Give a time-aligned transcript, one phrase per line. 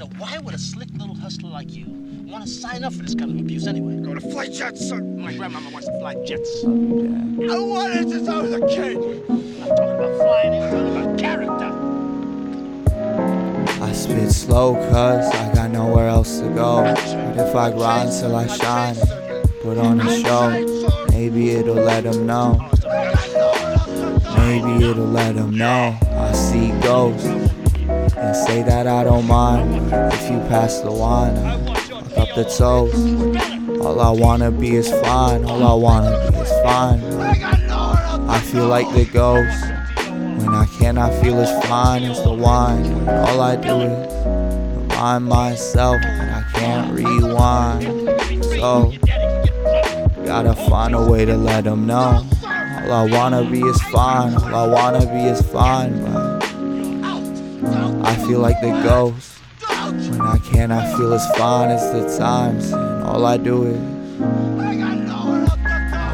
[0.00, 1.84] Now, why would a slick little hustler like you
[2.24, 4.00] want to sign up for this kind of abuse anyway?
[4.00, 4.98] Go to flight jets, sir.
[4.98, 6.64] My grandmama wants to fly jets.
[6.64, 8.96] Oh, I wanted since I was a kid.
[8.96, 11.70] I'm not talking about flying, I'm talking about character.
[13.84, 16.82] I spit slow cause I got nowhere else to go.
[16.82, 16.98] But
[17.38, 18.96] if I grind till I shine,
[19.60, 20.48] put on a show,
[21.10, 22.56] maybe it'll let them know.
[22.86, 27.49] Oh, maybe it'll let them know I see ghosts.
[28.20, 29.92] And say that I don't mind.
[29.92, 31.34] If you pass the wine,
[31.64, 33.80] fuck up the toast.
[33.80, 35.44] All I wanna be is fine.
[35.44, 37.00] All I wanna be is fine.
[38.28, 39.64] I feel like the ghost.
[40.38, 43.08] When I cannot feel as fine as the wine.
[43.08, 44.14] All I do is
[44.90, 47.84] remind myself that I can't rewind.
[48.60, 48.92] So,
[50.26, 52.22] gotta find a way to let them know.
[52.44, 54.34] All I wanna be is fine.
[54.34, 56.29] All I wanna be is fine.
[58.30, 59.40] Feel like the ghost.
[59.90, 62.70] When I cannot feel as fine as the times.
[62.70, 63.80] And all I do is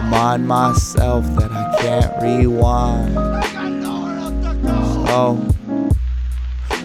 [0.03, 3.13] remind myself that I can't rewind.
[5.07, 5.47] So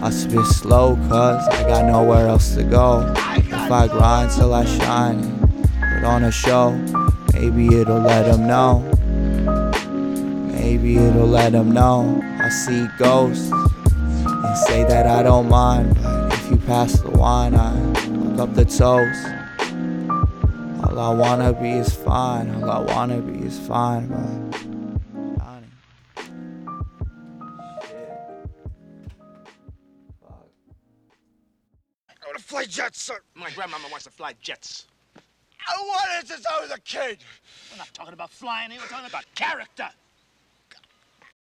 [0.02, 3.10] I spit slow cause I got nowhere else to go.
[3.16, 5.22] If I grind till I shine
[5.94, 6.72] put on a show,
[7.32, 8.80] maybe it'll let them know.
[10.52, 13.50] Maybe it'll let them know I see ghosts
[14.44, 15.96] and say that I don't mind.
[16.02, 19.26] But if you pass the wine, I hook up the toast.
[20.84, 22.50] All I wanna be is fine.
[22.62, 24.08] All I wanna be is fine.
[24.08, 24.62] But
[25.38, 25.66] Johnny.
[32.20, 33.20] Go to flight jets, sir.
[33.34, 34.86] My grandmama wants to fly jets.
[35.68, 37.18] I wanted since I was a kid.
[37.70, 39.88] We're not talking about flying here, we're talking about character.